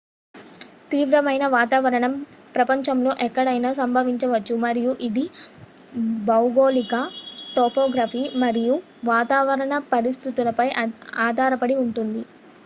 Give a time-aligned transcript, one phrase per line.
[0.91, 2.13] తీవ్రమైన వాతావరణం
[2.55, 5.25] ప్రపంచంలో ఎక్కడైనా సంభవించవచ్చు మరియు ఇది
[6.25, 6.95] భౌగోళిక
[7.55, 8.75] టోపోగ్రఫీ మరియు
[9.11, 10.69] వాతావరణ పరిస్థితులపై
[11.27, 12.23] ఆధారపడి ఉంటుంది